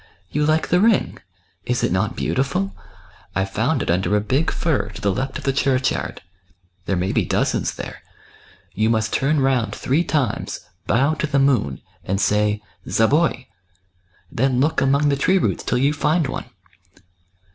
"You 0.31 0.47
like 0.47 0.69
the 0.69 0.79
ring, 0.79 1.19
is 1.63 1.83
it 1.83 1.91
not 1.91 2.15
beautiful? 2.15 2.75
I 3.35 3.45
found 3.45 3.83
it 3.83 3.91
under 3.91 4.15
a 4.15 4.19
big 4.19 4.49
fir 4.49 4.89
to 4.89 4.99
the 4.99 5.11
left 5.13 5.37
of 5.37 5.43
the 5.43 5.53
churchyard,— 5.53 6.23
there 6.87 6.95
may 6.97 7.11
be 7.11 7.23
dozens 7.23 7.75
there. 7.75 8.01
You 8.73 8.89
must 8.89 9.13
turn 9.13 9.41
round 9.41 9.75
three 9.75 10.03
times, 10.03 10.61
bow 10.87 11.13
to 11.13 11.27
the 11.27 11.37
moon, 11.37 11.81
and 12.03 12.19
say,' 12.19 12.63
Zaboi!' 12.89 13.45
then 14.41 14.59
look 14.59 14.81
among 14.81 15.09
the 15.09 15.15
tree 15.15 15.37
roots 15.37 15.63
till 15.63 15.77
you 15.77 15.93
find 15.93 16.25
one." 16.25 16.45